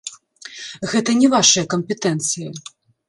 Гэта 0.93 1.15
не 1.19 1.27
вашая 1.35 1.65
кампетэнцыя! 1.75 2.49